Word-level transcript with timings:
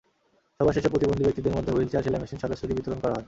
সভা 0.57 0.71
শেষে 0.75 0.91
প্রতিবন্ধী 0.93 1.21
ব্যক্তিদের 1.25 1.55
মধ্যে 1.57 1.71
হুইলচেয়ার, 1.75 2.05
সেলাই 2.05 2.21
মেশিন, 2.21 2.37
সাদাছড়ি 2.41 2.73
বিতরণ 2.77 2.99
করা 3.03 3.11
হয়। 3.13 3.19